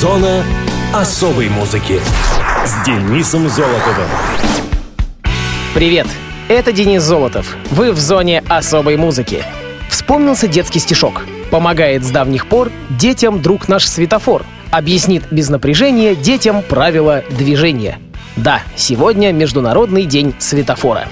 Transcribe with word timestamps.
Зона 0.00 0.42
особой 0.94 1.50
музыки 1.50 2.00
с 2.64 2.86
Денисом 2.86 3.50
Золотовым. 3.50 4.08
Привет, 5.74 6.06
это 6.48 6.72
Денис 6.72 7.02
Золотов. 7.02 7.54
Вы 7.70 7.92
в 7.92 7.98
зоне 7.98 8.42
особой 8.48 8.96
музыки. 8.96 9.44
Вспомнился 9.90 10.48
детский 10.48 10.78
стишок. 10.78 11.26
Помогает 11.50 12.02
с 12.02 12.10
давних 12.10 12.46
пор 12.46 12.72
детям 12.88 13.42
друг 13.42 13.68
наш 13.68 13.84
светофор. 13.84 14.46
Объяснит 14.70 15.24
без 15.30 15.50
напряжения 15.50 16.14
детям 16.14 16.62
правила 16.62 17.22
движения. 17.28 17.98
Да, 18.36 18.62
сегодня 18.76 19.32
Международный 19.32 20.06
день 20.06 20.34
светофора. 20.38 21.08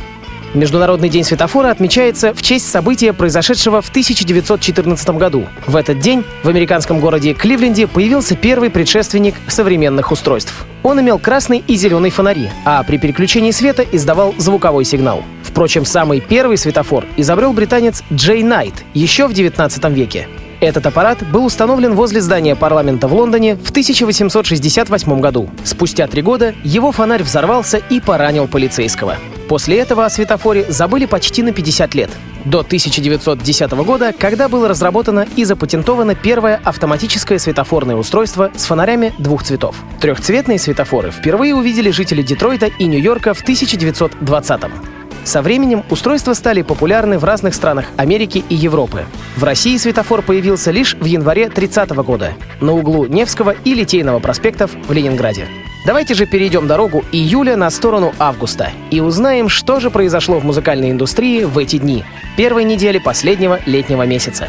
Международный 0.54 1.08
день 1.08 1.24
светофора 1.24 1.70
отмечается 1.70 2.32
в 2.32 2.42
честь 2.42 2.70
события, 2.70 3.12
произошедшего 3.12 3.82
в 3.82 3.90
1914 3.90 5.10
году. 5.10 5.46
В 5.66 5.76
этот 5.76 5.98
день 5.98 6.24
в 6.42 6.48
американском 6.48 7.00
городе 7.00 7.34
Кливленде 7.34 7.86
появился 7.86 8.34
первый 8.34 8.70
предшественник 8.70 9.34
современных 9.46 10.10
устройств. 10.10 10.64
Он 10.82 11.00
имел 11.00 11.18
красный 11.18 11.62
и 11.66 11.76
зеленый 11.76 12.10
фонари, 12.10 12.50
а 12.64 12.82
при 12.82 12.96
переключении 12.98 13.50
света 13.50 13.84
издавал 13.92 14.34
звуковой 14.38 14.84
сигнал. 14.84 15.22
Впрочем, 15.42 15.84
самый 15.84 16.20
первый 16.20 16.56
светофор 16.56 17.04
изобрел 17.16 17.52
британец 17.52 18.02
Джей 18.12 18.42
Найт 18.42 18.74
еще 18.94 19.26
в 19.26 19.34
19 19.34 19.84
веке. 19.90 20.28
Этот 20.60 20.86
аппарат 20.86 21.18
был 21.30 21.44
установлен 21.44 21.94
возле 21.94 22.20
здания 22.20 22.56
парламента 22.56 23.06
в 23.06 23.14
Лондоне 23.14 23.54
в 23.56 23.70
1868 23.70 25.20
году. 25.20 25.50
Спустя 25.62 26.06
три 26.06 26.22
года 26.22 26.54
его 26.64 26.90
фонарь 26.90 27.22
взорвался 27.22 27.76
и 27.90 28.00
поранил 28.00 28.48
полицейского. 28.48 29.16
После 29.48 29.78
этого 29.78 30.04
о 30.04 30.10
светофоре 30.10 30.66
забыли 30.68 31.06
почти 31.06 31.42
на 31.42 31.52
50 31.52 31.94
лет. 31.94 32.10
До 32.44 32.60
1910 32.60 33.70
года, 33.72 34.12
когда 34.16 34.48
было 34.48 34.68
разработано 34.68 35.26
и 35.36 35.44
запатентовано 35.44 36.14
первое 36.14 36.60
автоматическое 36.62 37.38
светофорное 37.38 37.96
устройство 37.96 38.52
с 38.54 38.64
фонарями 38.66 39.14
двух 39.18 39.42
цветов. 39.42 39.76
Трехцветные 40.00 40.58
светофоры 40.58 41.10
впервые 41.10 41.54
увидели 41.54 41.90
жители 41.90 42.22
Детройта 42.22 42.66
и 42.66 42.86
Нью-Йорка 42.86 43.34
в 43.34 43.42
1920 43.42 44.60
-м. 44.60 44.97
Со 45.24 45.42
временем 45.42 45.84
устройства 45.90 46.32
стали 46.32 46.62
популярны 46.62 47.18
в 47.18 47.24
разных 47.24 47.54
странах 47.54 47.86
Америки 47.96 48.44
и 48.48 48.54
Европы. 48.54 49.04
В 49.36 49.44
России 49.44 49.76
светофор 49.76 50.22
появился 50.22 50.70
лишь 50.70 50.94
в 50.94 51.04
январе 51.04 51.48
30 51.48 51.90
года 51.90 52.32
на 52.60 52.72
углу 52.72 53.06
Невского 53.06 53.54
и 53.64 53.74
Литейного 53.74 54.20
проспектов 54.20 54.70
в 54.86 54.92
Ленинграде. 54.92 55.46
Давайте 55.86 56.14
же 56.14 56.26
перейдем 56.26 56.66
дорогу 56.66 57.04
июля 57.12 57.56
на 57.56 57.70
сторону 57.70 58.12
августа 58.18 58.72
и 58.90 59.00
узнаем, 59.00 59.48
что 59.48 59.80
же 59.80 59.90
произошло 59.90 60.38
в 60.38 60.44
музыкальной 60.44 60.90
индустрии 60.90 61.44
в 61.44 61.56
эти 61.56 61.78
дни, 61.78 62.04
первой 62.36 62.64
недели 62.64 62.98
последнего 62.98 63.58
летнего 63.64 64.02
месяца. 64.02 64.48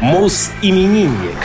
Мус-именинник. 0.00 1.36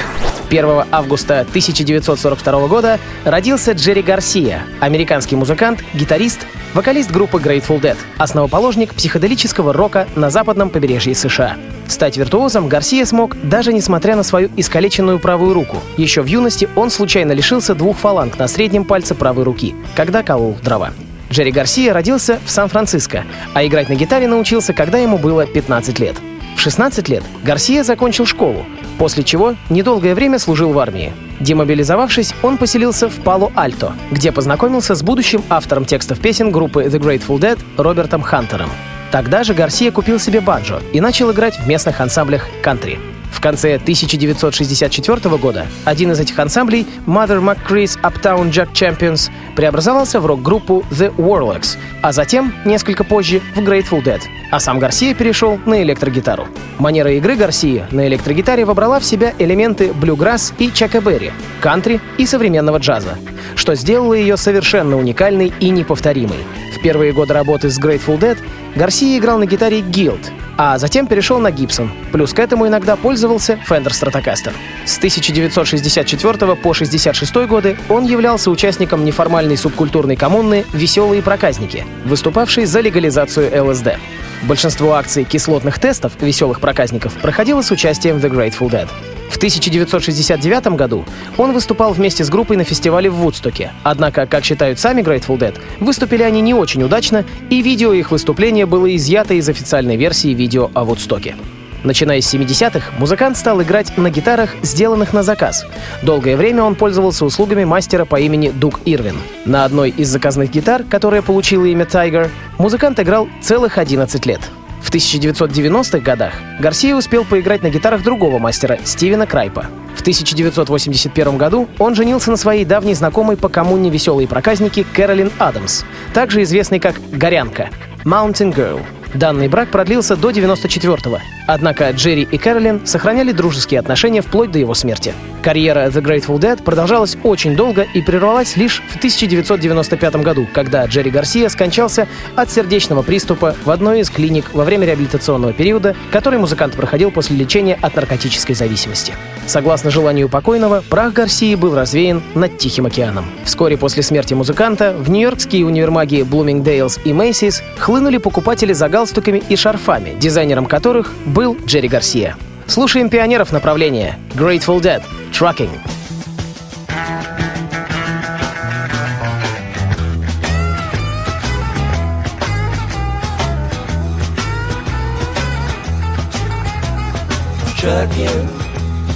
1 0.49 0.83
августа 0.91 1.41
1942 1.41 2.67
года 2.67 2.99
родился 3.25 3.73
Джерри 3.73 4.01
Гарсия, 4.01 4.63
американский 4.79 5.35
музыкант, 5.35 5.83
гитарист, 5.93 6.47
вокалист 6.73 7.11
группы 7.11 7.37
Grateful 7.37 7.81
Dead, 7.81 7.97
основоположник 8.17 8.93
психоделического 8.93 9.73
рока 9.73 10.07
на 10.15 10.29
западном 10.29 10.69
побережье 10.69 11.15
США. 11.15 11.57
Стать 11.87 12.17
виртуозом 12.17 12.67
Гарсия 12.69 13.05
смог, 13.05 13.35
даже 13.43 13.73
несмотря 13.73 14.15
на 14.15 14.23
свою 14.23 14.49
искалеченную 14.55 15.19
правую 15.19 15.53
руку. 15.53 15.77
Еще 15.97 16.21
в 16.21 16.25
юности 16.25 16.69
он 16.75 16.89
случайно 16.89 17.31
лишился 17.33 17.75
двух 17.75 17.97
фаланг 17.97 18.37
на 18.37 18.47
среднем 18.47 18.85
пальце 18.85 19.15
правой 19.15 19.43
руки, 19.43 19.75
когда 19.95 20.23
колол 20.23 20.57
дрова. 20.63 20.91
Джерри 21.29 21.51
Гарсия 21.51 21.93
родился 21.93 22.39
в 22.45 22.49
Сан-Франциско, 22.49 23.25
а 23.53 23.65
играть 23.65 23.89
на 23.89 23.95
гитаре 23.95 24.27
научился, 24.27 24.73
когда 24.73 24.97
ему 24.97 25.17
было 25.17 25.45
15 25.45 25.99
лет. 25.99 26.15
В 26.55 26.59
16 26.61 27.07
лет 27.09 27.23
Гарсия 27.43 27.83
закончил 27.83 28.25
школу, 28.25 28.65
после 28.97 29.23
чего 29.23 29.55
недолгое 29.69 30.15
время 30.15 30.39
служил 30.39 30.71
в 30.71 30.79
армии. 30.79 31.13
Демобилизовавшись, 31.39 32.33
он 32.41 32.57
поселился 32.57 33.09
в 33.09 33.19
Пало-Альто, 33.19 33.93
где 34.11 34.31
познакомился 34.31 34.95
с 34.95 35.03
будущим 35.03 35.43
автором 35.49 35.85
текстов 35.85 36.19
песен 36.19 36.51
группы 36.51 36.83
The 36.83 36.99
Grateful 36.99 37.39
Dead 37.39 37.59
Робертом 37.77 38.21
Хантером. 38.21 38.69
Тогда 39.11 39.43
же 39.43 39.53
Гарсия 39.53 39.91
купил 39.91 40.19
себе 40.19 40.41
банджо 40.41 40.81
и 40.93 40.99
начал 40.99 41.31
играть 41.31 41.57
в 41.57 41.67
местных 41.67 42.01
ансамблях 42.01 42.47
кантри. 42.61 42.99
В 43.31 43.41
конце 43.41 43.75
1964 43.75 45.37
года 45.37 45.67
один 45.85 46.11
из 46.11 46.19
этих 46.19 46.37
ансамблей, 46.39 46.87
Mother 47.05 47.39
McCree's 47.41 47.99
Uptown 48.01 48.49
Jack 48.51 48.71
Champions, 48.73 49.29
преобразовался 49.55 50.19
в 50.19 50.25
рок-группу 50.25 50.83
The 50.89 51.13
Warlocks, 51.15 51.77
а 52.01 52.11
затем, 52.11 52.53
несколько 52.65 53.03
позже, 53.03 53.41
в 53.55 53.59
Grateful 53.59 54.03
Dead, 54.03 54.21
а 54.51 54.59
сам 54.59 54.79
Гарсия 54.79 55.13
перешел 55.13 55.59
на 55.65 55.81
электрогитару. 55.83 56.47
Манера 56.79 57.11
игры 57.13 57.35
Гарсии 57.35 57.85
на 57.91 58.07
электрогитаре 58.07 58.65
вобрала 58.65 58.99
в 58.99 59.05
себя 59.05 59.33
элементы 59.37 59.93
блюграсс 59.93 60.53
и 60.57 60.71
Чака 60.71 61.01
Берри, 61.01 61.31
кантри 61.61 61.99
и 62.17 62.25
современного 62.25 62.77
джаза, 62.77 63.17
что 63.55 63.75
сделало 63.75 64.13
ее 64.13 64.37
совершенно 64.37 64.97
уникальной 64.97 65.53
и 65.59 65.69
неповторимой. 65.69 66.39
В 66.75 66.81
первые 66.81 67.13
годы 67.13 67.33
работы 67.33 67.69
с 67.69 67.79
Grateful 67.79 68.19
Dead 68.19 68.37
Гарсия 68.75 69.17
играл 69.17 69.39
на 69.39 69.45
гитаре 69.45 69.79
Guild, 69.79 70.31
а 70.57 70.77
затем 70.77 71.07
перешел 71.07 71.39
на 71.39 71.51
Гибсон. 71.51 71.91
Плюс 72.11 72.33
к 72.33 72.39
этому 72.39 72.67
иногда 72.67 72.95
пользовался 72.95 73.59
Fender 73.69 73.91
Stratocaster. 73.91 74.53
С 74.85 74.97
1964 74.97 76.33
по 76.33 76.71
1966 76.71 77.35
годы 77.47 77.77
он 77.89 78.05
являлся 78.05 78.51
участником 78.51 79.05
неформальной 79.05 79.57
субкультурной 79.57 80.15
коммуны 80.15 80.65
«Веселые 80.73 81.21
проказники», 81.21 81.85
выступавшей 82.05 82.65
за 82.65 82.81
легализацию 82.81 83.65
ЛСД. 83.65 83.97
Большинство 84.43 84.93
акций 84.93 85.23
кислотных 85.23 85.79
тестов 85.79 86.13
веселых 86.21 86.59
проказников 86.59 87.13
проходило 87.13 87.61
с 87.61 87.71
участием 87.71 88.17
The 88.17 88.29
Grateful 88.29 88.69
Dead. 88.69 88.87
В 89.29 89.37
1969 89.37 90.67
году 90.75 91.05
он 91.37 91.51
выступал 91.51 91.93
вместе 91.93 92.23
с 92.23 92.29
группой 92.29 92.57
на 92.57 92.63
фестивале 92.63 93.09
в 93.09 93.15
Вудстоке. 93.15 93.71
Однако, 93.83 94.25
как 94.25 94.43
считают 94.43 94.79
сами 94.79 95.01
Grateful 95.01 95.37
Dead, 95.37 95.55
выступили 95.79 96.23
они 96.23 96.41
не 96.41 96.53
очень 96.53 96.83
удачно, 96.83 97.25
и 97.49 97.61
видео 97.61 97.93
их 97.93 98.11
выступления 98.11 98.65
было 98.65 98.95
изъято 98.95 99.33
из 99.33 99.47
официальной 99.47 99.97
версии 99.97 100.29
видео 100.29 100.71
о 100.73 100.83
Вудстоке. 100.83 101.35
Начиная 101.83 102.21
с 102.21 102.33
70-х, 102.33 102.91
музыкант 102.97 103.37
стал 103.37 103.61
играть 103.61 103.95
на 103.97 104.09
гитарах, 104.09 104.55
сделанных 104.61 105.13
на 105.13 105.23
заказ. 105.23 105.65
Долгое 106.01 106.35
время 106.35 106.63
он 106.63 106.75
пользовался 106.75 107.23
услугами 107.23 107.63
мастера 107.63 108.03
по 108.05 108.19
имени 108.19 108.49
Дуг 108.49 108.81
Ирвин. 108.85 109.17
На 109.45 109.63
одной 109.63 109.91
из 109.91 110.09
заказных 110.09 110.51
гитар, 110.51 110.83
которая 110.83 111.21
получила 111.21 111.65
имя 111.65 111.85
Tiger, 111.85 112.29
музыкант 112.57 112.99
играл 112.99 113.29
целых 113.41 113.77
11 113.77 114.25
лет. 114.25 114.41
В 114.87 114.89
1990-х 114.89 115.99
годах 115.99 116.35
Гарсия 116.61 116.95
успел 116.95 117.25
поиграть 117.25 117.61
на 117.61 117.69
гитарах 117.69 118.03
другого 118.03 118.39
мастера, 118.39 118.79
Стивена 118.85 119.25
Крайпа. 119.25 119.65
В 119.93 119.99
1981 119.99 121.37
году 121.37 121.67
он 121.77 121.93
женился 121.93 122.31
на 122.31 122.37
своей 122.37 122.63
давней 122.63 122.93
знакомой 122.93 123.35
по 123.35 123.49
коммуне 123.49 123.89
«Веселые 123.89 124.29
проказники» 124.29 124.85
Кэролин 124.93 125.29
Адамс, 125.39 125.83
также 126.13 126.41
известной 126.43 126.79
как 126.79 126.95
«Горянка»— 127.11 127.69
«Mountain 128.05 128.55
Girl». 128.55 128.79
Данный 129.13 129.47
брак 129.47 129.69
продлился 129.69 130.15
до 130.15 130.29
94-го, 130.29 131.19
однако 131.47 131.89
Джерри 131.91 132.27
и 132.29 132.37
Кэролин 132.37 132.85
сохраняли 132.85 133.31
дружеские 133.31 133.79
отношения 133.79 134.21
вплоть 134.21 134.51
до 134.51 134.59
его 134.59 134.73
смерти. 134.73 135.13
Карьера 135.41 135.87
The 135.87 136.01
Grateful 136.01 136.39
Dead 136.39 136.61
продолжалась 136.61 137.17
очень 137.23 137.55
долго 137.55 137.83
и 137.93 138.01
прервалась 138.01 138.57
лишь 138.57 138.83
в 138.89 138.97
1995 138.97 140.17
году, 140.17 140.47
когда 140.53 140.85
Джерри 140.85 141.09
Гарсия 141.09 141.47
скончался 141.47 142.07
от 142.35 142.51
сердечного 142.51 143.01
приступа 143.01 143.55
в 143.63 143.71
одной 143.71 144.01
из 144.01 144.09
клиник 144.09 144.53
во 144.53 144.65
время 144.65 144.85
реабилитационного 144.87 145.53
периода, 145.53 145.95
который 146.11 146.37
музыкант 146.39 146.75
проходил 146.75 147.11
после 147.11 147.37
лечения 147.37 147.79
от 147.81 147.95
наркотической 147.95 148.55
зависимости. 148.55 149.13
Согласно 149.45 149.89
желанию 149.89 150.27
покойного, 150.27 150.83
прах 150.89 151.13
Гарсии 151.13 151.55
был 151.55 151.73
развеян 151.73 152.21
над 152.35 152.57
Тихим 152.57 152.85
океаном. 152.85 153.25
Вскоре 153.45 153.77
после 153.77 154.03
смерти 154.03 154.33
музыканта 154.33 154.93
в 154.99 155.09
нью-йоркские 155.09 155.65
универмаги 155.65 156.25
Bloomingdale's 156.29 156.99
и 157.05 157.11
Macy's 157.11 157.61
хлынули 157.77 158.17
покупатели 158.17 158.73
за 158.73 158.89
галстуками 158.97 159.43
и 159.47 159.55
шарфами, 159.55 160.17
дизайнером 160.19 160.65
которых 160.65 161.13
был 161.23 161.55
Джерри 161.67 161.87
Гарсия. 161.87 162.35
Слушаем 162.65 163.09
пионеров 163.09 163.51
направления 163.51 164.17
Grateful 164.33 164.81
Dead 164.81 165.03
Trucking. 165.31 165.69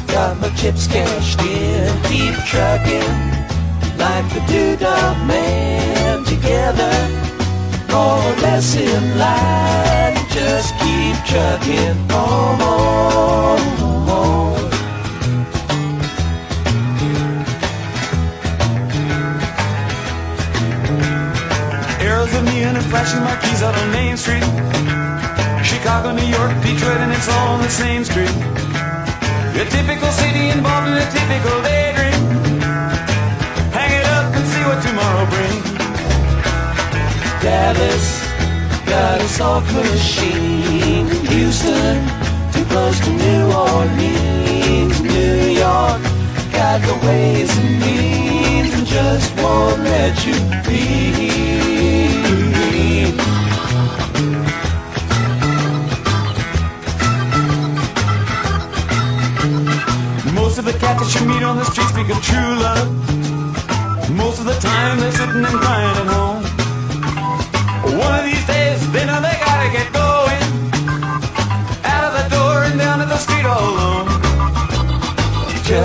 Got 0.07 0.39
my 0.41 0.49
chips 0.57 0.85
cashed 0.87 1.41
in. 1.41 1.89
Keep 2.03 2.35
trucking 2.51 3.17
like 3.97 4.27
the 4.33 4.41
Doodah 4.47 5.25
Man 5.25 6.23
together. 6.25 7.30
More 7.91 8.23
or 8.23 8.35
less 8.41 8.75
in 8.75 9.17
line, 9.17 10.15
just 10.29 10.71
keep 10.79 11.15
trucking 11.27 12.11
on. 12.11 12.61
Arrows 21.99 22.33
of 22.33 22.43
neon 22.45 22.75
and 22.77 22.85
flashing 22.85 23.19
marquees 23.21 23.61
out 23.61 23.75
on 23.75 23.91
Main 23.91 24.15
Street. 24.15 24.43
Chicago, 25.63 26.11
New 26.13 26.25
York, 26.25 26.51
Detroit, 26.63 26.97
and 26.97 27.11
it's 27.11 27.27
all 27.27 27.55
on 27.55 27.61
the 27.61 27.69
same 27.69 28.05
street. 28.05 28.31
A 29.59 29.65
typical 29.69 30.11
city 30.11 30.49
involved 30.49 30.87
in 30.87 30.93
a 30.93 31.11
typical 31.11 31.61
daydream. 31.61 31.81
Salt 39.41 39.63
machine. 39.73 41.07
Houston, 41.33 41.97
too 42.53 42.65
close 42.65 42.99
to 42.99 43.09
New 43.09 43.43
Orleans. 43.51 45.01
New 45.01 45.37
York, 45.63 46.01
got 46.51 46.79
the 46.87 46.95
ways 47.05 47.49
and 47.57 47.79
means 47.79 48.73
and 48.77 48.85
just 48.85 49.29
won't 49.37 49.79
let 49.79 50.15
you 50.27 50.35
be. 50.67 50.81
Most 60.39 60.59
of 60.59 60.65
the 60.65 60.73
cats 60.83 60.99
that 61.01 61.11
you 61.19 61.27
meet 61.27 61.43
on 61.43 61.55
the 61.57 61.65
street 61.71 61.87
speak 61.87 62.09
of 62.15 62.21
true 62.21 62.53
love. 62.67 62.89
Most 64.11 64.39
of 64.39 64.45
the 64.45 64.59
time 64.59 64.99
they're 64.99 65.11
sitting 65.11 65.45
and 65.49 65.57
crying 65.63 65.97
at 65.97 66.07
home. 66.13 66.20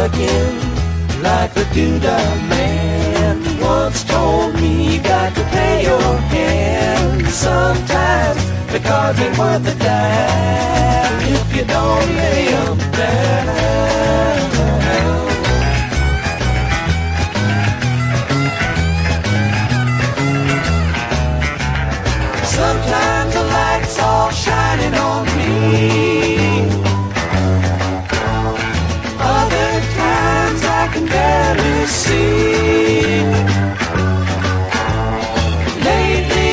Trucking 0.07 1.21
like 1.21 1.53
the 1.55 1.65
doodah 1.75 2.49
man 2.49 3.61
once 3.61 4.05
told 4.05 4.55
me 4.55 4.95
you 4.95 5.03
got 5.03 5.35
to 5.35 5.43
pay 5.47 5.83
your 5.83 6.17
hand 6.31 7.27
sometimes 7.27 8.41
the 8.71 8.79
cars 8.79 9.19
ain't 9.19 9.37
worth 9.37 9.67
a 9.67 9.75
dime 9.83 11.23
if 11.35 11.57
you 11.57 11.65
don't 11.65 12.09
lay 12.15 12.47
'em 12.47 12.79
down. 12.93 14.36
Can 30.97 31.07
barely 31.09 31.87
see. 31.87 33.03
Lately 35.85 36.53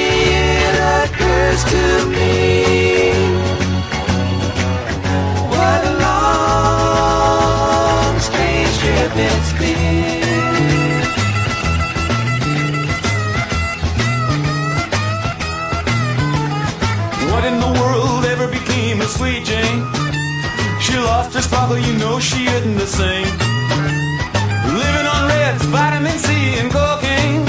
it 0.63 0.75
occurs 0.99 1.63
to 1.73 1.83
me. 2.15 3.13
What 5.49 5.81
a 5.85 5.93
long, 6.05 6.53
trip 8.79 9.13
it's 9.15 9.51
been. 9.59 10.11
What 17.31 17.43
in 17.45 17.59
the 17.59 17.71
world 17.79 18.25
ever 18.25 18.47
became 18.47 19.01
of 19.01 19.07
Sweet 19.07 19.45
Jane? 19.45 19.83
She 20.81 20.97
lost 20.97 21.33
her 21.33 21.41
sparkle, 21.41 21.77
you 21.77 21.93
know 21.93 22.19
she 22.19 22.45
isn't 22.47 22.75
the 22.75 22.87
same. 22.87 24.02
Reds, 25.27 25.63
vitamin 25.65 26.17
C, 26.19 26.27
and 26.59 26.71
cocaine. 26.71 27.43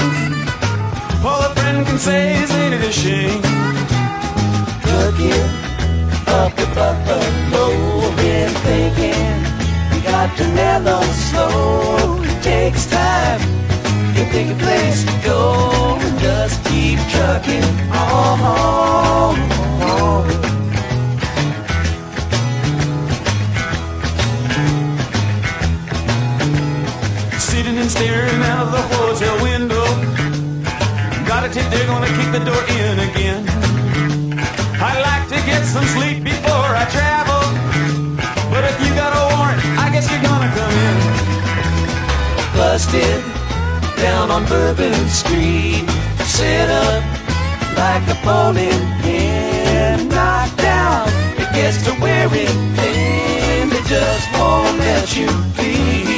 All 1.25 1.41
a 1.41 1.53
friend 1.55 1.85
can 1.85 1.97
say 1.97 2.41
is 2.41 2.51
ain't 2.51 2.73
it 2.75 2.83
a 2.83 2.91
shame? 2.91 3.41
Trucking 4.85 5.45
up 6.27 6.51
the 6.55 6.67
buffalo, 6.75 7.65
been 8.17 8.51
thinking 8.67 9.35
we 9.91 9.99
got 10.03 10.35
to 10.37 10.45
mellow 10.53 11.01
slow. 11.29 12.21
It 12.23 12.43
takes 12.43 12.85
time, 12.87 13.41
you 14.15 14.25
pick 14.33 14.47
a 14.55 14.57
place 14.65 15.03
to 15.05 15.15
go, 15.23 15.97
just 16.19 16.63
keep 16.65 16.99
trucking 17.09 17.63
on. 17.91 18.75
Sitting 20.15 20.54
and 27.85 27.91
staring 27.91 28.41
out 28.49 28.65
of 28.65 28.71
the 28.71 28.81
hotel 28.95 29.35
window. 29.43 29.85
Gotta 31.29 31.49
think 31.49 31.69
they're 31.69 31.85
gonna 31.85 32.09
kick 32.17 32.29
the 32.37 32.43
door 32.49 32.63
in 32.81 32.97
again. 33.09 33.45
I 34.89 34.91
like 35.09 35.25
to 35.33 35.39
get 35.45 35.61
some 35.65 35.85
sleep 35.95 36.23
before 36.23 36.71
I 36.81 36.85
travel. 36.97 37.43
But 38.49 38.63
if 38.71 38.75
you 38.81 38.89
got 39.01 39.11
a 39.13 39.23
warrant, 39.33 39.61
I 39.77 39.91
guess 39.93 40.09
you're 40.09 40.25
gonna 40.29 40.51
come 40.57 40.75
in. 40.87 40.97
busted 42.57 43.21
down 44.01 44.31
on 44.31 44.45
Bourbon 44.45 44.97
Street. 45.07 45.85
Set 46.25 46.69
up 46.85 47.03
like 47.81 48.05
a 48.15 48.17
bowling 48.25 48.83
pin, 49.03 50.09
knocked 50.09 50.57
down. 50.57 51.07
It 51.37 51.49
gets 51.53 51.83
to 51.85 51.91
wearing 52.01 52.57
thin, 52.77 53.69
they 53.69 53.83
just 53.95 54.25
won't 54.33 54.79
let 54.79 55.15
you 55.15 55.29
be. 55.57 56.14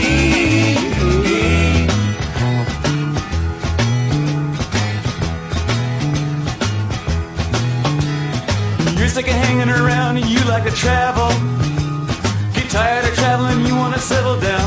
Hanging 9.58 9.74
around 9.74 10.18
and 10.18 10.26
you 10.30 10.40
like 10.46 10.64
to 10.64 10.72
travel. 10.72 11.30
Get 12.54 12.70
tired 12.70 13.06
of 13.06 13.14
traveling, 13.16 13.66
you 13.66 13.76
wanna 13.76 14.00
settle 14.00 14.40
down. 14.40 14.67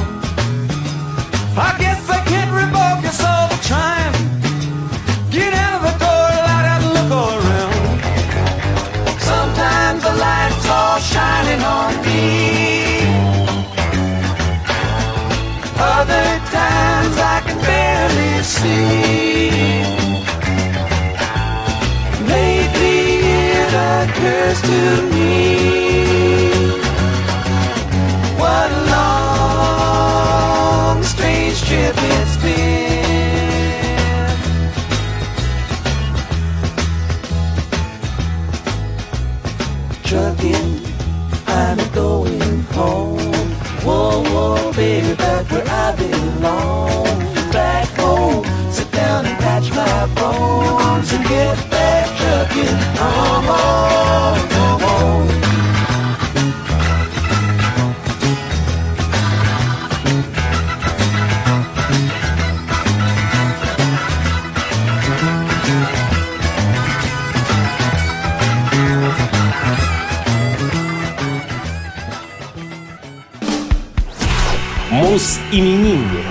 Муз-именинник. 75.50 76.26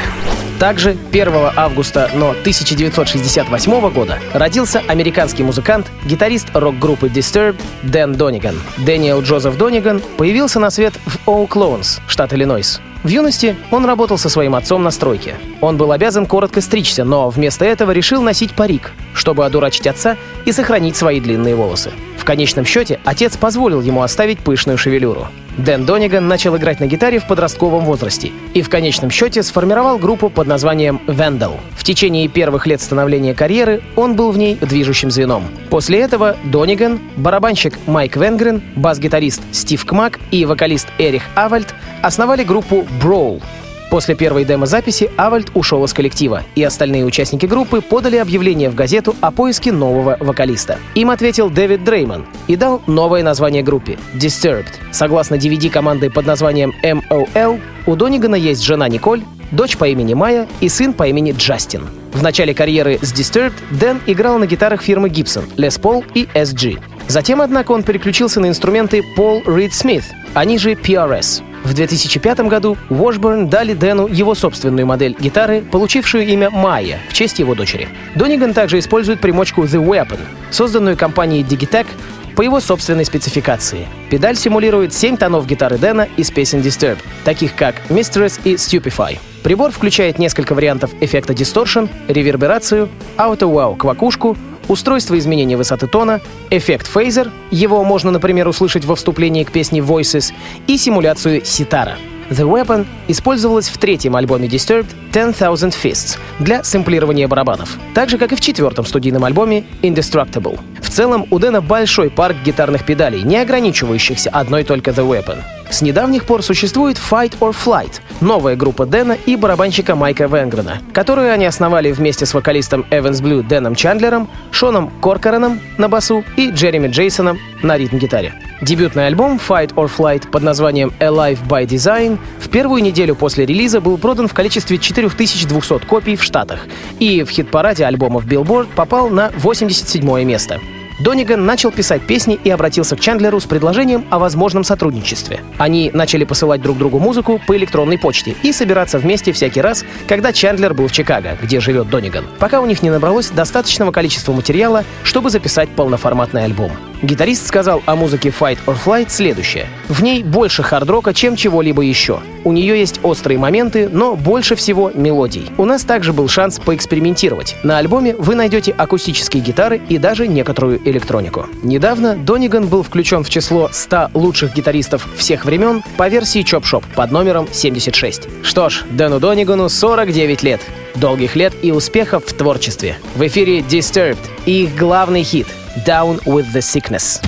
Также 0.60 0.98
1 1.12 1.34
августа, 1.56 2.10
но 2.14 2.32
1968 2.32 3.90
года 3.92 4.20
родился 4.34 4.82
американский 4.88 5.44
музыкант, 5.44 5.88
гитарист 6.06 6.48
рок-группы 6.54 7.08
Disturbed 7.08 7.56
Дэн 7.84 8.14
Дониган. 8.14 8.56
Дэниел 8.78 9.22
Джозеф 9.22 9.58
Дониган 9.58 10.02
появился 10.18 10.60
на 10.60 10.70
свет 10.70 10.94
в 11.06 11.30
Оуклоунс, 11.30 12.02
штат 12.08 12.34
Иллинойс. 12.34 12.82
В 13.04 13.08
юности 13.08 13.56
он 13.72 13.86
работал 13.86 14.18
со 14.18 14.28
своим 14.28 14.56
отцом 14.56 14.84
на 14.84 14.92
стройке. 14.92 15.36
Он 15.62 15.78
был 15.78 15.94
обязан 15.94 16.26
коротко 16.26 16.60
стричься, 16.60 17.06
но 17.06 17.30
вместо 17.30 17.64
этого 17.64 17.92
решил 17.92 18.22
носить 18.22 18.54
парик, 18.54 18.92
чтобы 19.14 19.46
одурачить 19.46 19.88
отца 19.88 20.18
и 20.44 20.52
сохранить 20.52 20.98
свои 20.98 21.22
длинные 21.22 21.56
волосы. 21.56 21.92
В 22.18 22.26
конечном 22.26 22.66
счете 22.66 23.00
отец 23.06 23.38
позволил 23.38 23.80
ему 23.80 24.02
оставить 24.02 24.40
пышную 24.40 24.78
шевелюру. 24.78 25.30
Дэн 25.60 25.86
Дониган 25.86 26.26
начал 26.28 26.56
играть 26.56 26.80
на 26.80 26.88
гитаре 26.88 27.20
в 27.20 27.28
подростковом 27.28 27.84
возрасте 27.84 28.32
и 28.54 28.62
в 28.62 28.70
конечном 28.70 29.12
счете 29.12 29.44
сформировал 29.44 29.98
группу 29.98 30.30
под 30.30 30.48
названием 30.48 31.02
Vandal. 31.06 31.58
В 31.76 31.84
течение 31.84 32.30
первых 32.30 32.66
лет 32.66 32.80
становления 32.80 33.34
карьеры 33.34 33.82
он 33.98 34.16
был 34.16 34.32
в 34.32 34.38
ней 34.38 34.56
движущим 34.56 35.12
звеном. 35.12 35.44
После 35.70 36.00
этого 36.00 36.38
Дониган, 36.46 37.00
барабанщик 37.18 37.78
Майк 37.88 38.16
Венгрен, 38.16 38.62
бас-гитарист 38.78 39.42
Стив 39.52 39.84
Кмак 39.86 40.20
и 40.32 40.46
вокалист 40.46 40.88
Эрих 40.98 41.24
Авальд 41.36 41.76
основали 42.02 42.46
группу 42.46 42.88
Brawl. 43.04 43.42
После 43.90 44.14
первой 44.14 44.46
демо-записи 44.46 45.10
Авальд 45.18 45.50
ушел 45.56 45.84
из 45.84 45.94
коллектива, 45.94 46.44
и 46.56 46.64
остальные 46.64 47.06
участники 47.06 47.48
группы 47.48 47.82
подали 47.82 48.18
объявление 48.18 48.70
в 48.70 48.76
газету 48.76 49.16
о 49.20 49.32
поиске 49.32 49.72
нового 49.72 50.16
вокалиста. 50.20 50.78
Им 50.94 51.10
ответил 51.10 51.50
Дэвид 51.50 51.84
Дрейман 51.84 52.26
и 52.48 52.56
дал 52.56 52.82
новое 52.86 53.24
название 53.24 53.64
группе— 53.64 53.98
Disturbed. 54.14 54.68
Согласно 54.92 55.36
DVD 55.36 55.70
команды 55.70 56.12
под 56.12 56.28
названием 56.28 56.74
MOL, 56.84 57.60
у 57.88 57.96
Донигана 57.96 58.36
есть 58.36 58.64
жена 58.64 58.88
Николь, 58.88 59.24
дочь 59.52 59.78
по 59.78 59.88
имени 59.88 60.14
Майя 60.14 60.48
и 60.60 60.70
сын 60.70 60.94
по 60.94 61.08
имени 61.08 61.34
Джастин. 61.36 61.88
В 62.14 62.22
начале 62.22 62.54
карьеры 62.54 63.00
с 63.02 63.12
Disturbed 63.12 63.54
Дэн 63.72 64.02
играл 64.06 64.38
на 64.38 64.46
гитарах 64.46 64.82
фирмы 64.82 65.10
Gibson, 65.10 65.46
Les 65.56 65.80
Paul 65.82 66.06
и 66.14 66.28
SG. 66.36 66.80
Затем, 67.08 67.42
однако, 67.42 67.72
он 67.72 67.82
переключился 67.82 68.40
на 68.40 68.48
инструменты 68.48 69.04
Paul 69.18 69.44
Reed 69.46 69.72
Smith, 69.72 70.04
они 70.36 70.60
же 70.60 70.74
PRS. 70.74 71.42
В 71.64 71.74
2005 71.74 72.40
году 72.42 72.78
Washburn 72.90 73.48
дали 73.48 73.74
Дэну 73.74 74.08
его 74.08 74.34
собственную 74.34 74.88
модель 74.88 75.16
гитары, 75.20 75.62
получившую 75.62 76.26
имя 76.28 76.50
Майя 76.50 77.00
в 77.10 77.14
честь 77.14 77.40
его 77.40 77.54
дочери. 77.54 77.90
Дониган 78.16 78.54
также 78.54 78.80
использует 78.80 79.20
примочку 79.20 79.64
The 79.64 79.84
Weapon, 79.84 80.20
созданную 80.52 80.98
компанией 80.98 81.44
Digitech 81.44 81.88
по 82.36 82.42
его 82.42 82.62
собственной 82.62 83.04
спецификации. 83.04 83.86
Педаль 84.10 84.38
симулирует 84.38 84.94
7 84.94 85.18
тонов 85.18 85.46
гитары 85.46 85.78
Дэна 85.78 86.08
из 86.16 86.32
песен 86.32 86.60
Disturbed, 86.60 87.00
таких 87.26 87.54
как 87.56 87.76
Mistress 87.90 88.40
и 88.46 88.56
Stupefy. 88.56 89.20
Прибор 89.44 89.72
включает 89.72 90.20
несколько 90.20 90.54
вариантов 90.54 90.92
эффекта 91.02 91.34
Distortion, 91.34 91.90
реверберацию, 92.08 92.90
Auto-Wow 93.18 93.76
квакушку, 93.78 94.38
устройство 94.70 95.18
изменения 95.18 95.58
высоты 95.58 95.88
тона, 95.88 96.22
эффект 96.50 96.88
фейзер, 96.88 97.30
его 97.52 97.84
можно, 97.84 98.12
например, 98.12 98.48
услышать 98.48 98.86
во 98.86 98.96
вступлении 98.96 99.44
к 99.44 99.52
песне 99.52 99.82
Voices, 99.82 100.32
и 100.68 100.78
симуляцию 100.78 101.44
ситара. 101.44 101.98
The 102.30 102.48
Weapon 102.48 102.86
использовалась 103.08 103.70
в 103.70 103.78
третьем 103.80 104.16
альбоме 104.16 104.48
Disturbed 104.48 104.88
«Ten 105.12 105.36
Thousand 105.36 105.74
Fists» 105.74 106.20
для 106.38 106.64
сэмплирования 106.64 107.28
барабанов, 107.28 107.78
так 107.96 108.10
же, 108.10 108.20
как 108.20 108.32
и 108.32 108.36
в 108.36 108.40
четвертом 108.40 108.86
студийном 108.86 109.26
альбоме 109.26 109.66
Indestructible. 109.82 110.60
В 110.80 110.90
целом, 110.90 111.26
у 111.32 111.40
Дэна 111.40 111.62
большой 111.62 112.12
парк 112.12 112.38
гитарных 112.46 112.86
педалей, 112.86 113.24
не 113.24 113.38
ограничивающихся 113.38 114.30
одной 114.30 114.64
только 114.64 114.92
The 114.92 115.08
Weapon. 115.08 115.40
С 115.70 115.82
недавних 115.84 116.26
пор 116.26 116.42
существует 116.42 116.98
Fight 116.98 117.38
or 117.40 117.56
Flight, 117.56 118.02
новая 118.22 118.56
группа 118.56 118.88
Дэна 118.88 119.14
и 119.14 119.36
барабанщика 119.36 119.96
Майка 119.96 120.26
Венгрена, 120.26 120.82
которую 120.94 121.32
они 121.32 121.46
основали 121.46 121.92
вместе 121.92 122.26
с 122.26 122.34
вокалистом 122.34 122.86
Evans 122.90 123.22
Blue 123.22 123.48
Дэном 123.48 123.76
Чандлером, 123.76 124.28
Шоном 124.52 124.92
Коркораном 125.00 125.62
на 125.78 125.88
басу 125.88 126.24
и 126.38 126.50
Джереми 126.50 126.88
Джейсоном 126.88 127.40
на 127.62 127.78
ритм-гитаре. 127.78 128.34
Дебютный 128.62 129.06
альбом 129.06 129.38
Fight 129.38 129.74
or 129.76 129.90
Flight 129.96 130.30
под 130.30 130.42
названием 130.42 130.92
Alive 131.00 131.40
by 131.48 131.66
Design 131.66 132.18
в 132.40 132.50
первую 132.50 132.82
неделю 132.82 133.16
после 133.16 133.46
релиза 133.46 133.80
был 133.80 133.98
продан 134.00 134.28
в 134.28 134.34
количестве 134.34 134.80
4200 134.80 135.86
копий 135.86 136.16
в 136.16 136.24
Штатах 136.24 136.62
и 137.00 137.24
в 137.24 137.30
хит-параде 137.30 137.86
альбомов 137.86 138.26
Billboard 138.26 138.68
попал 138.76 139.10
на 139.10 139.32
87 139.38 140.24
место. 140.24 140.60
Дониган 141.00 141.46
начал 141.46 141.72
писать 141.72 142.02
песни 142.02 142.38
и 142.44 142.50
обратился 142.50 142.96
к 142.96 143.00
Чандлеру 143.00 143.40
с 143.40 143.46
предложением 143.46 144.06
о 144.10 144.20
возможном 144.20 144.66
сотрудничестве. 144.66 145.42
Они 145.58 145.92
начали 145.94 146.26
посылать 146.26 146.62
друг 146.62 146.78
другу 146.78 147.00
музыку 147.00 147.40
по 147.48 147.56
электронной 147.56 147.98
почте 147.98 148.36
и 148.44 148.52
собираться 148.52 149.00
вместе 149.00 149.32
всякий 149.32 149.62
раз, 149.62 149.86
когда 150.08 150.34
Чандлер 150.34 150.74
был 150.74 150.88
в 150.88 150.92
Чикаго, 150.92 151.38
где 151.42 151.62
живет 151.62 151.90
Дониган, 151.90 152.26
пока 152.38 152.60
у 152.60 152.66
них 152.66 152.84
не 152.84 152.90
набралось 152.90 153.30
достаточного 153.30 153.92
количества 153.92 154.34
материала, 154.34 154.84
чтобы 155.04 155.30
записать 155.30 155.70
полноформатный 155.70 156.44
альбом. 156.44 156.72
Гитарист 157.02 157.48
сказал 157.48 157.82
о 157.86 157.96
музыке 157.96 158.30
Fight 158.30 158.60
or 158.66 158.78
Flight 158.84 159.10
следующее. 159.10 159.68
В 159.88 160.04
ней 160.04 160.24
больше 160.24 160.64
хард-рока, 160.64 161.14
чем 161.14 161.36
чего-либо 161.36 161.82
еще. 161.82 162.20
У 162.44 162.52
нее 162.52 162.78
есть 162.80 163.00
острые 163.04 163.38
моменты, 163.38 163.90
но 163.92 164.16
больше 164.16 164.56
всего 164.56 164.92
мелодий. 164.94 165.50
У 165.58 165.66
нас 165.66 165.84
также 165.84 166.14
был 166.14 166.28
шанс 166.28 166.60
поэкспериментировать. 166.60 167.56
На 167.64 167.78
альбоме 167.78 168.16
вы 168.16 168.36
найдете 168.36 168.72
акустические 168.72 169.42
гитары 169.42 169.82
и 169.90 169.98
даже 169.98 170.28
некоторую 170.28 170.82
электронику. 170.88 171.46
Недавно 171.64 172.16
Дониган 172.16 172.68
был 172.68 172.84
включен 172.84 173.24
в 173.24 173.30
число 173.30 173.70
100 173.72 174.12
лучших 174.14 174.54
гитаристов 174.54 175.08
всех 175.16 175.46
времен 175.46 175.84
по 175.98 176.08
версии 176.08 176.44
Chop 176.44 176.64
Shop 176.64 176.84
под 176.96 177.12
номером 177.12 177.48
76. 177.52 178.28
Что 178.44 178.70
ж, 178.70 178.84
Дэну 178.92 179.20
Донигану 179.20 179.70
49 179.70 180.44
лет. 180.44 180.62
Долгих 181.00 181.36
лет 181.36 181.54
и 181.62 181.72
успехов 181.72 182.26
в 182.26 182.34
творчестве. 182.34 182.98
В 183.16 183.26
эфире 183.28 183.60
Disturbed 183.60 184.18
и 184.46 184.64
их 184.64 184.76
главный 184.76 185.24
хит 185.24 185.48
Down 185.86 186.22
with 186.26 186.48
the 186.54 186.60
Sickness. 186.60 187.22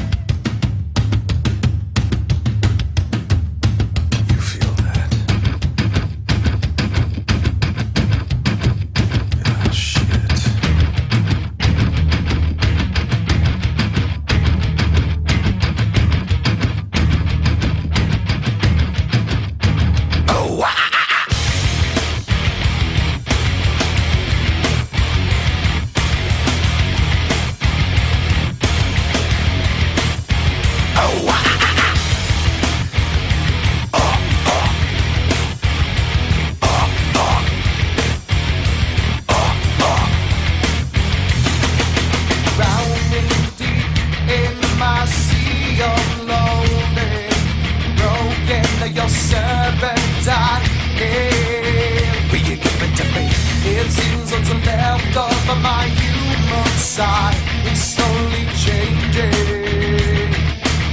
Left 54.77 55.17
of 55.17 55.61
my 55.61 55.85
human 56.01 56.71
side 56.77 57.35
is 57.71 57.79
slowly 57.93 58.45
changing 58.65 59.33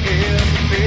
in 0.02 0.44
me. 0.70 0.86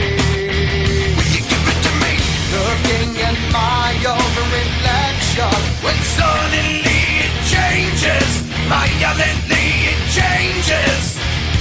Will 1.16 1.32
you 1.36 1.44
give 1.52 1.66
it 1.72 1.80
to 1.88 1.92
me? 2.04 2.14
Looking 2.58 3.10
at 3.30 3.38
my 3.56 3.92
own 4.16 4.34
reflection 4.60 5.60
when 5.84 5.98
suddenly 6.20 7.02
it 7.26 7.34
changes. 7.56 8.30
Violently 8.68 9.68
it 9.92 10.02
changes. 10.18 11.04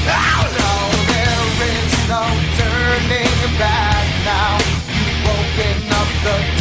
Oh 0.06 0.42
no, 0.58 0.74
there 1.12 1.48
is 1.74 1.92
no 2.10 2.24
turning 2.58 3.38
back 3.58 4.06
now. 4.24 4.58
You've 4.94 5.20
woken 5.26 5.78
up 6.00 6.10
the 6.26 6.59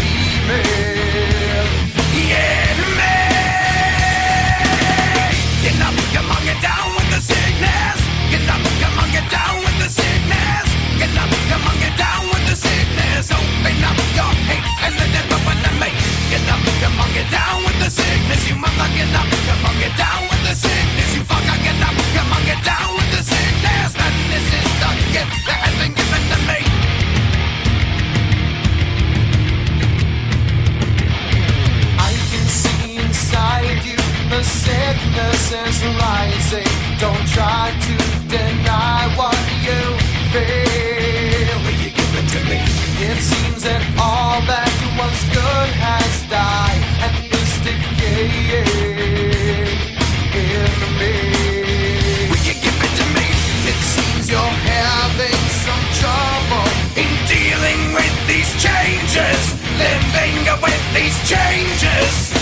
changes. 61.69 62.33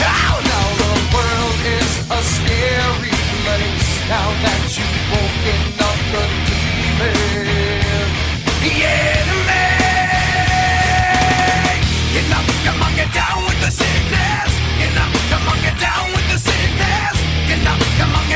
Now, 0.00 0.40
now 0.42 0.66
the 0.82 0.92
world 1.14 1.58
is 1.62 1.92
a 2.10 2.20
scary 2.22 3.14
place. 3.44 3.88
Now 4.08 4.28
that 4.42 4.62
you've 4.74 5.02
woken 5.12 5.62
up 5.78 5.98
the 6.12 6.24
demon. 6.46 7.14
Yeah, 8.62 9.22
the 9.28 9.42
down 13.12 13.44
with 13.44 13.60
the 13.60 13.70
sickness. 13.70 14.50
You 14.78 14.88
knock 14.96 15.12
the 15.30 15.38
get 15.62 15.76
down 15.78 16.06
with 16.14 16.26
the 16.30 16.38
sickness. 16.38 17.16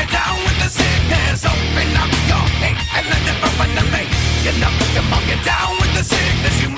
Down 0.07 0.37
with 0.45 0.59
the 0.63 0.69
sickness. 0.69 1.45
Open 1.45 1.89
up 1.97 2.11
your 2.31 2.45
hate 2.61 2.79
and 2.95 3.05
let 3.11 3.23
it 3.31 3.37
open 3.43 3.69
to 3.75 3.83
me. 3.91 4.03
You 4.45 4.53
knock 4.61 4.75
the 4.95 5.03
down 5.43 5.71
with 5.79 5.91
the 5.97 6.03
sickness. 6.03 6.61
You 6.61 6.69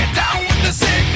you 0.00 0.08
down 0.14 0.40
with 0.48 0.62
the 0.64 0.72
sickness. 0.72 1.09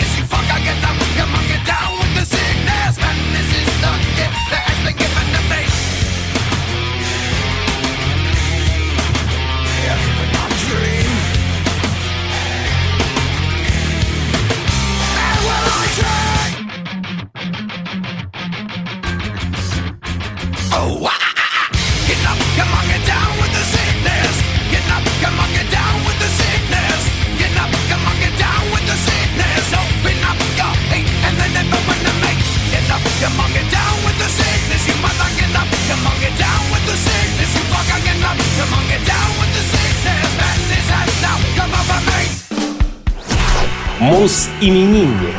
Муз-именинник. 44.25 45.37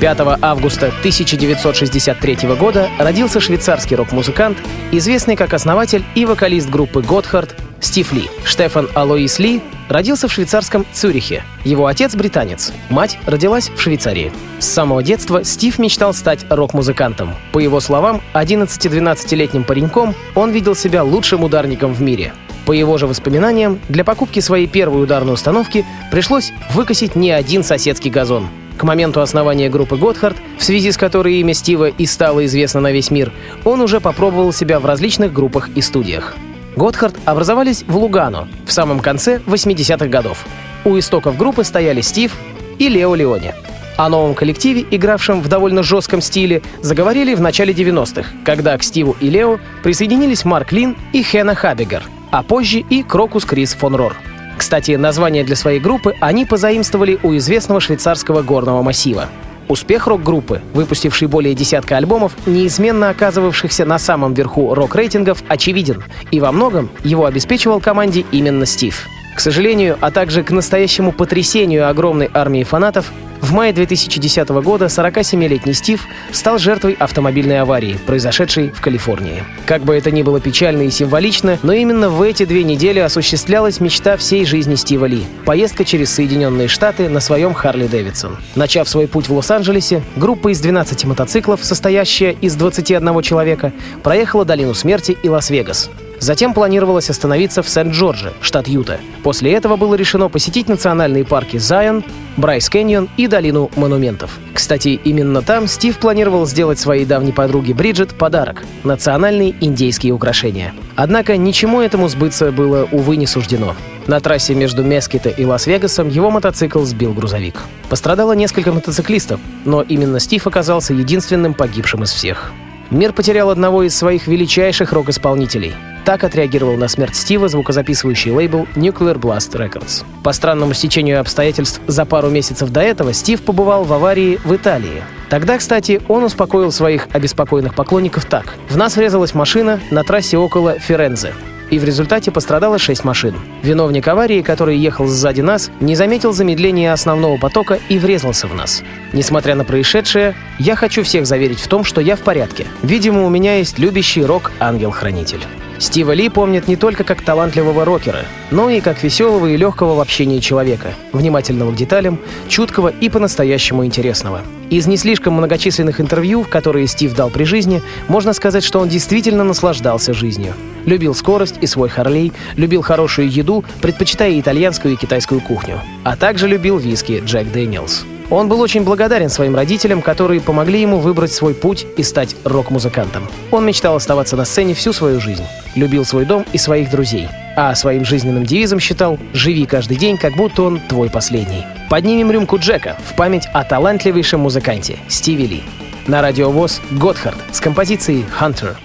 5 0.00 0.18
августа 0.42 0.88
1963 0.88 2.36
года 2.60 2.90
родился 2.98 3.40
швейцарский 3.40 3.96
рок-музыкант, 3.96 4.58
известный 4.92 5.34
как 5.34 5.54
основатель 5.54 6.04
и 6.14 6.26
вокалист 6.26 6.68
группы 6.68 7.00
Готхард 7.00 7.56
Стив 7.80 8.12
Ли. 8.12 8.28
Штефан 8.44 8.90
Алоис 8.92 9.38
Ли 9.38 9.62
родился 9.88 10.28
в 10.28 10.32
швейцарском 10.34 10.84
Цюрихе. 10.92 11.42
Его 11.64 11.86
отец 11.86 12.14
британец, 12.14 12.74
мать 12.90 13.18
родилась 13.24 13.70
в 13.70 13.80
Швейцарии. 13.80 14.30
С 14.58 14.66
самого 14.66 15.02
детства 15.02 15.42
Стив 15.42 15.78
мечтал 15.78 16.12
стать 16.12 16.44
рок-музыкантом. 16.50 17.34
По 17.52 17.60
его 17.60 17.80
словам, 17.80 18.20
11-12-летним 18.34 19.64
пареньком 19.64 20.14
он 20.34 20.50
видел 20.50 20.76
себя 20.76 21.02
лучшим 21.02 21.44
ударником 21.44 21.94
в 21.94 22.02
мире. 22.02 22.34
По 22.68 22.72
его 22.72 22.98
же 22.98 23.06
воспоминаниям, 23.06 23.80
для 23.88 24.04
покупки 24.04 24.40
своей 24.40 24.66
первой 24.66 25.02
ударной 25.02 25.32
установки 25.32 25.86
пришлось 26.10 26.52
выкосить 26.74 27.16
не 27.16 27.30
один 27.30 27.64
соседский 27.64 28.10
газон. 28.10 28.46
К 28.76 28.82
моменту 28.82 29.22
основания 29.22 29.70
группы 29.70 29.96
Готхард, 29.96 30.36
в 30.58 30.62
связи 30.62 30.92
с 30.92 30.98
которой 30.98 31.36
имя 31.36 31.54
Стива 31.54 31.88
и 31.88 32.04
стало 32.04 32.44
известно 32.44 32.80
на 32.80 32.92
весь 32.92 33.10
мир, 33.10 33.32
он 33.64 33.80
уже 33.80 34.00
попробовал 34.00 34.52
себя 34.52 34.80
в 34.80 34.84
различных 34.84 35.32
группах 35.32 35.70
и 35.76 35.80
студиях. 35.80 36.36
Готхард 36.76 37.16
образовались 37.24 37.84
в 37.88 37.96
Лугано 37.96 38.48
в 38.66 38.72
самом 38.74 39.00
конце 39.00 39.38
80-х 39.46 40.06
годов. 40.08 40.44
У 40.84 40.98
истоков 40.98 41.38
группы 41.38 41.64
стояли 41.64 42.02
Стив 42.02 42.36
и 42.78 42.90
Лео 42.90 43.14
Леоне. 43.14 43.54
О 43.96 44.10
новом 44.10 44.34
коллективе, 44.34 44.84
игравшем 44.90 45.40
в 45.40 45.48
довольно 45.48 45.82
жестком 45.82 46.20
стиле, 46.20 46.60
заговорили 46.82 47.34
в 47.34 47.40
начале 47.40 47.72
90-х, 47.72 48.28
когда 48.44 48.76
к 48.76 48.82
Стиву 48.82 49.16
и 49.20 49.30
Лео 49.30 49.58
присоединились 49.82 50.44
Марк 50.44 50.72
Лин 50.72 50.98
и 51.14 51.22
Хена 51.22 51.54
Хабигер, 51.54 52.02
а 52.30 52.42
позже 52.42 52.80
и 52.80 53.02
Крокус 53.02 53.44
Крис 53.44 53.74
фон 53.74 53.94
Рор. 53.94 54.16
Кстати, 54.56 54.92
название 54.92 55.44
для 55.44 55.56
своей 55.56 55.78
группы 55.78 56.14
они 56.20 56.44
позаимствовали 56.44 57.18
у 57.22 57.36
известного 57.36 57.80
швейцарского 57.80 58.42
горного 58.42 58.82
массива. 58.82 59.28
Успех 59.68 60.06
рок-группы, 60.06 60.62
выпустившей 60.72 61.28
более 61.28 61.54
десятка 61.54 61.98
альбомов, 61.98 62.32
неизменно 62.46 63.10
оказывавшихся 63.10 63.84
на 63.84 63.98
самом 63.98 64.32
верху 64.34 64.74
рок-рейтингов, 64.74 65.42
очевиден, 65.46 66.02
и 66.30 66.40
во 66.40 66.52
многом 66.52 66.90
его 67.04 67.26
обеспечивал 67.26 67.78
команде 67.78 68.24
именно 68.32 68.64
Стив. 68.64 69.06
К 69.38 69.40
сожалению, 69.40 69.96
а 70.00 70.10
также 70.10 70.42
к 70.42 70.50
настоящему 70.50 71.12
потрясению 71.12 71.88
огромной 71.88 72.28
армии 72.34 72.64
фанатов, 72.64 73.12
в 73.40 73.52
мае 73.52 73.72
2010 73.72 74.48
года 74.48 74.86
47-летний 74.86 75.74
Стив 75.74 76.04
стал 76.32 76.58
жертвой 76.58 76.94
автомобильной 76.94 77.60
аварии, 77.60 78.00
произошедшей 78.04 78.70
в 78.70 78.80
Калифорнии. 78.80 79.44
Как 79.64 79.82
бы 79.82 79.94
это 79.94 80.10
ни 80.10 80.22
было 80.22 80.40
печально 80.40 80.82
и 80.82 80.90
символично, 80.90 81.56
но 81.62 81.72
именно 81.72 82.10
в 82.10 82.20
эти 82.22 82.46
две 82.46 82.64
недели 82.64 82.98
осуществлялась 82.98 83.78
мечта 83.78 84.16
всей 84.16 84.44
жизни 84.44 84.74
Стива 84.74 85.06
Ли– 85.06 85.22
поездка 85.44 85.84
через 85.84 86.12
Соединенные 86.12 86.66
Штаты 86.66 87.08
на 87.08 87.20
своем 87.20 87.54
Харли 87.54 87.86
Дэвидсон. 87.86 88.38
Начав 88.56 88.88
свой 88.88 89.06
путь 89.06 89.28
в 89.28 89.32
Лос-Анджелесе, 89.34 90.02
группа 90.16 90.48
из 90.48 90.60
12 90.60 91.04
мотоциклов, 91.04 91.64
состоящая 91.64 92.32
из 92.32 92.56
21 92.56 93.22
человека, 93.22 93.72
проехала 94.02 94.44
долину 94.44 94.74
смерти 94.74 95.16
и 95.22 95.28
Лас-Вегас. 95.28 95.90
Затем 96.20 96.52
планировалось 96.52 97.10
остановиться 97.10 97.62
в 97.62 97.68
Сент-Джордже, 97.68 98.32
штат 98.40 98.68
Юта. 98.68 98.98
После 99.22 99.52
этого 99.52 99.76
было 99.76 99.94
решено 99.94 100.28
посетить 100.28 100.68
национальные 100.68 101.24
парки 101.24 101.58
Зайон, 101.58 102.04
Брайс 102.36 102.68
Кэньон 102.68 103.08
и 103.16 103.26
Долину 103.26 103.70
Монументов. 103.76 104.38
Кстати, 104.52 105.00
именно 105.04 105.42
там 105.42 105.66
Стив 105.66 105.96
планировал 105.98 106.46
сделать 106.46 106.78
своей 106.78 107.04
давней 107.04 107.32
подруге 107.32 107.74
Бриджит 107.74 108.14
подарок— 108.14 108.64
национальные 108.84 109.54
индейские 109.60 110.12
украшения. 110.12 110.74
Однако 110.96 111.36
ничему 111.36 111.80
этому 111.80 112.08
сбыться 112.08 112.50
было, 112.52 112.88
увы, 112.90 113.16
не 113.16 113.26
суждено. 113.26 113.74
На 114.08 114.20
трассе 114.20 114.54
между 114.54 114.82
Мескито 114.82 115.28
и 115.28 115.44
Лас-Вегасом 115.44 116.08
его 116.08 116.30
мотоцикл 116.30 116.82
сбил 116.84 117.12
грузовик. 117.12 117.60
Пострадало 117.90 118.32
несколько 118.32 118.72
мотоциклистов, 118.72 119.38
но 119.64 119.82
именно 119.82 120.18
Стив 120.18 120.46
оказался 120.46 120.94
единственным 120.94 121.54
погибшим 121.54 122.04
из 122.04 122.10
всех. 122.10 122.52
Мир 122.90 123.12
потерял 123.12 123.50
одного 123.50 123.82
из 123.82 123.94
своих 123.94 124.26
величайших 124.26 124.94
рок-исполнителей. 124.94 125.74
Так 126.08 126.24
отреагировал 126.24 126.78
на 126.78 126.88
смерть 126.88 127.16
Стива 127.16 127.48
звукозаписывающий 127.48 128.30
лейбл 128.30 128.66
Nuclear 128.74 129.20
Blast 129.20 129.52
Records. 129.52 130.06
По 130.24 130.32
странному 130.32 130.72
стечению 130.72 131.20
обстоятельств, 131.20 131.82
за 131.86 132.06
пару 132.06 132.30
месяцев 132.30 132.70
до 132.70 132.80
этого 132.80 133.12
Стив 133.12 133.42
побывал 133.42 133.84
в 133.84 133.92
аварии 133.92 134.40
в 134.42 134.56
Италии. 134.56 135.02
Тогда, 135.28 135.58
кстати, 135.58 136.00
он 136.08 136.24
успокоил 136.24 136.72
своих 136.72 137.08
обеспокоенных 137.12 137.74
поклонников 137.74 138.24
так. 138.24 138.54
В 138.70 138.76
нас 138.78 138.96
врезалась 138.96 139.34
машина 139.34 139.80
на 139.90 140.02
трассе 140.02 140.38
около 140.38 140.78
Ферензе 140.78 141.34
и 141.68 141.78
в 141.78 141.84
результате 141.84 142.30
пострадало 142.30 142.78
6 142.78 143.04
машин. 143.04 143.34
Виновник 143.62 144.08
аварии, 144.08 144.40
который 144.40 144.78
ехал 144.78 145.06
сзади 145.06 145.42
нас, 145.42 145.70
не 145.78 145.94
заметил 145.94 146.32
замедления 146.32 146.94
основного 146.94 147.36
потока 147.36 147.78
и 147.90 147.98
врезался 147.98 148.46
в 148.46 148.54
нас. 148.54 148.82
Несмотря 149.12 149.54
на 149.56 149.64
происшедшее, 149.64 150.34
я 150.58 150.74
хочу 150.74 151.02
всех 151.02 151.26
заверить 151.26 151.60
в 151.60 151.68
том, 151.68 151.84
что 151.84 152.00
я 152.00 152.16
в 152.16 152.20
порядке. 152.20 152.64
Видимо, 152.82 153.26
у 153.26 153.28
меня 153.28 153.56
есть 153.56 153.78
любящий 153.78 154.24
рок-ангел-хранитель. 154.24 155.44
Стива 155.78 156.12
Ли 156.12 156.28
помнят 156.28 156.66
не 156.66 156.76
только 156.76 157.04
как 157.04 157.22
талантливого 157.22 157.84
рокера, 157.84 158.24
но 158.50 158.68
и 158.68 158.80
как 158.80 159.02
веселого 159.02 159.46
и 159.46 159.56
легкого 159.56 159.94
в 159.94 160.00
общении 160.00 160.40
человека, 160.40 160.94
внимательного 161.12 161.70
к 161.70 161.76
деталям, 161.76 162.18
чуткого 162.48 162.88
и 162.88 163.08
по-настоящему 163.08 163.84
интересного. 163.84 164.42
Из 164.70 164.86
не 164.86 164.96
слишком 164.96 165.34
многочисленных 165.34 166.00
интервью, 166.00 166.44
которые 166.44 166.86
Стив 166.88 167.14
дал 167.14 167.30
при 167.30 167.44
жизни, 167.44 167.80
можно 168.08 168.32
сказать, 168.32 168.64
что 168.64 168.80
он 168.80 168.88
действительно 168.88 169.44
наслаждался 169.44 170.12
жизнью. 170.12 170.54
Любил 170.84 171.14
скорость 171.14 171.56
и 171.60 171.66
свой 171.66 171.88
Харлей, 171.88 172.32
любил 172.56 172.82
хорошую 172.82 173.30
еду, 173.30 173.64
предпочитая 173.80 174.38
итальянскую 174.38 174.94
и 174.94 174.96
китайскую 174.96 175.40
кухню. 175.40 175.80
А 176.02 176.16
также 176.16 176.48
любил 176.48 176.78
виски 176.78 177.22
Джек 177.24 177.50
Дэниелс. 177.52 178.04
Он 178.30 178.48
был 178.48 178.60
очень 178.60 178.82
благодарен 178.82 179.30
своим 179.30 179.56
родителям, 179.56 180.02
которые 180.02 180.40
помогли 180.40 180.80
ему 180.80 180.98
выбрать 180.98 181.32
свой 181.32 181.54
путь 181.54 181.86
и 181.96 182.02
стать 182.02 182.36
рок-музыкантом. 182.44 183.26
Он 183.50 183.64
мечтал 183.64 183.96
оставаться 183.96 184.36
на 184.36 184.44
сцене 184.44 184.74
всю 184.74 184.92
свою 184.92 185.18
жизнь, 185.18 185.44
любил 185.74 186.04
свой 186.04 186.26
дом 186.26 186.44
и 186.52 186.58
своих 186.58 186.90
друзей, 186.90 187.28
а 187.56 187.74
своим 187.74 188.04
жизненным 188.04 188.44
девизом 188.44 188.80
считал 188.80 189.18
«Живи 189.32 189.64
каждый 189.64 189.96
день, 189.96 190.18
как 190.18 190.34
будто 190.36 190.62
он 190.62 190.80
твой 190.88 191.08
последний». 191.08 191.64
Поднимем 191.88 192.30
рюмку 192.30 192.58
Джека 192.58 192.98
в 193.06 193.16
память 193.16 193.48
о 193.54 193.64
талантливейшем 193.64 194.40
музыканте 194.40 194.98
Стиви 195.08 195.46
Ли. 195.46 195.62
На 196.06 196.20
радиовоз 196.20 196.82
Готхард 196.90 197.38
с 197.50 197.60
композицией 197.60 198.26
«Hunter». 198.38 198.76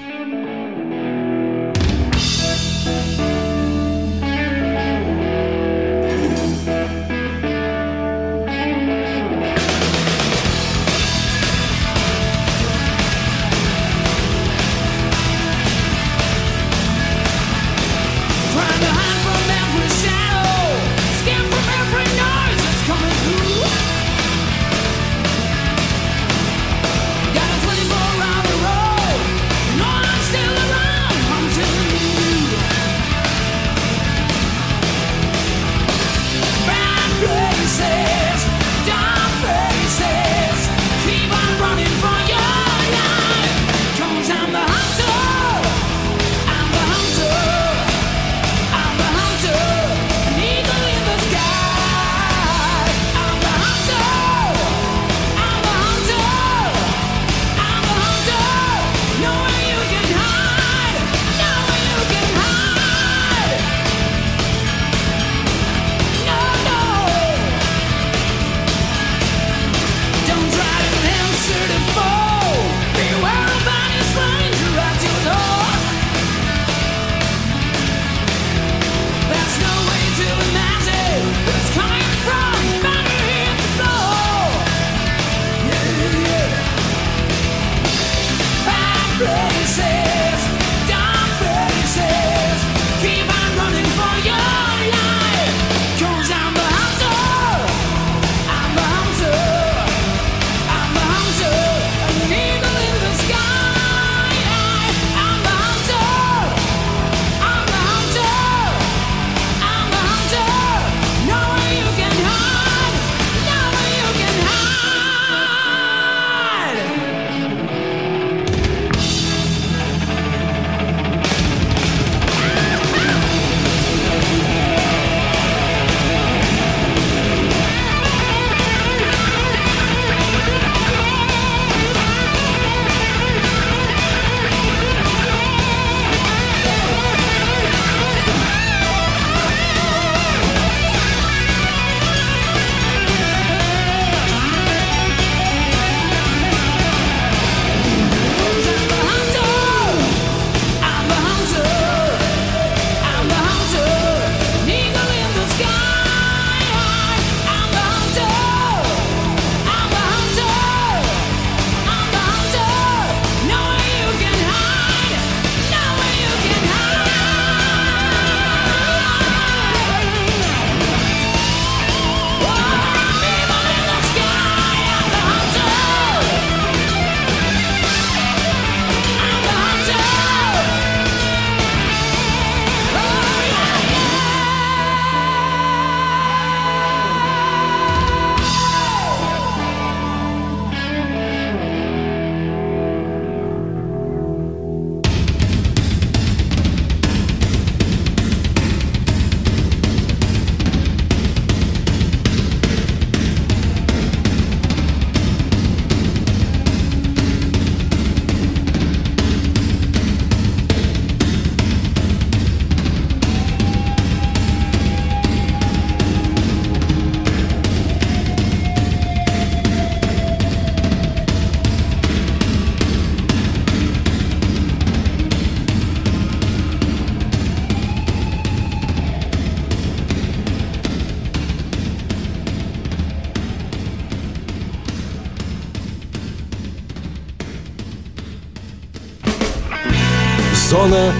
сезона 240.83 241.13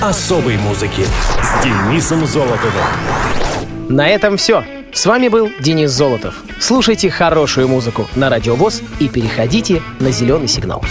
особой 0.00 0.56
музыки 0.56 1.04
с 1.42 1.62
Денисом 1.62 2.26
Золотовым. 2.26 2.82
На 3.88 4.08
этом 4.08 4.36
все. 4.36 4.64
С 4.92 5.04
вами 5.06 5.28
был 5.28 5.50
Денис 5.60 5.90
Золотов. 5.90 6.42
Слушайте 6.60 7.10
хорошую 7.10 7.68
музыку 7.68 8.06
на 8.14 8.30
Радиовоз 8.30 8.80
и 9.00 9.08
переходите 9.08 9.82
на 10.00 10.10
зеленый 10.10 10.48
сигнал. 10.48 10.82